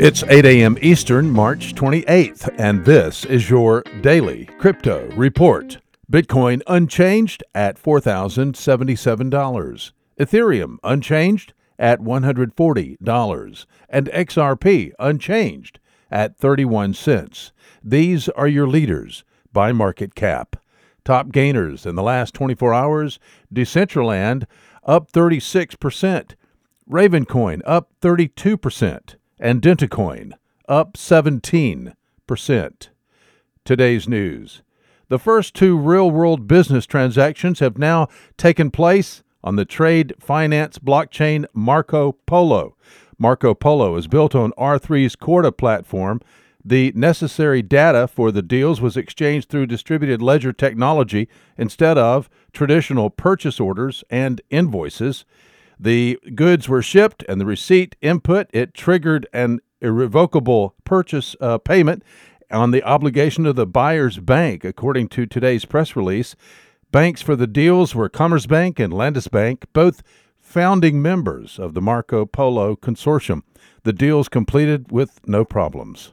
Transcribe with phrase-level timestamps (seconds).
[0.00, 0.78] It's 8 a.m.
[0.80, 5.78] Eastern, March 28th, and this is your daily crypto report.
[6.08, 9.92] Bitcoin unchanged at $4,077.
[10.20, 13.66] Ethereum unchanged at $140.
[13.88, 15.80] And XRP unchanged
[16.12, 17.50] at 31 cents.
[17.82, 20.54] These are your leaders by market cap.
[21.04, 23.18] Top gainers in the last 24 hours
[23.52, 24.44] Decentraland
[24.84, 26.36] up 36%,
[26.88, 30.32] Ravencoin up 32% and Dentacoin
[30.68, 31.94] up 17%.
[33.64, 34.62] Today's news.
[35.08, 40.78] The first two real world business transactions have now taken place on the trade finance
[40.78, 42.76] blockchain Marco Polo.
[43.18, 46.20] Marco Polo is built on R3's Corda platform.
[46.64, 53.08] The necessary data for the deals was exchanged through distributed ledger technology instead of traditional
[53.08, 55.24] purchase orders and invoices.
[55.78, 62.02] The goods were shipped and the receipt input, it triggered an irrevocable purchase uh, payment
[62.50, 66.34] on the obligation of the buyer's bank, according to today's press release.
[66.90, 70.02] Banks for the deals were Commerzbank and Landesbank, both
[70.40, 73.42] founding members of the Marco Polo Consortium.
[73.84, 76.12] The deals completed with no problems.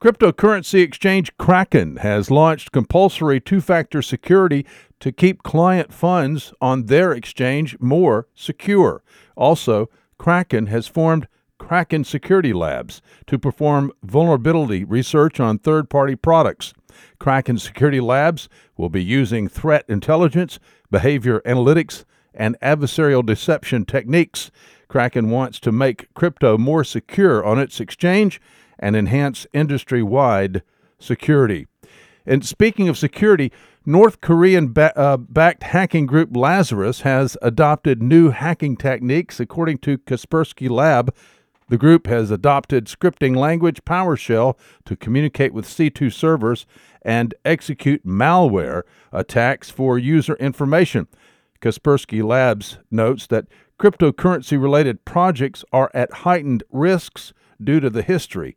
[0.00, 4.64] Cryptocurrency exchange Kraken has launched compulsory two factor security
[4.98, 9.02] to keep client funds on their exchange more secure.
[9.36, 11.28] Also, Kraken has formed
[11.58, 16.72] Kraken Security Labs to perform vulnerability research on third party products.
[17.18, 20.58] Kraken Security Labs will be using threat intelligence,
[20.90, 24.50] behavior analytics, and adversarial deception techniques.
[24.88, 28.40] Kraken wants to make crypto more secure on its exchange
[28.80, 30.62] and enhance industry wide
[30.98, 31.68] security.
[32.26, 33.52] And speaking of security,
[33.86, 39.98] North Korean ba- uh, backed hacking group Lazarus has adopted new hacking techniques, according to
[39.98, 41.14] Kaspersky Lab.
[41.68, 46.66] The group has adopted scripting language PowerShell to communicate with C2 servers
[47.02, 51.06] and execute malware attacks for user information.
[51.60, 53.46] Kaspersky Labs notes that
[53.78, 58.56] cryptocurrency related projects are at heightened risks due to the history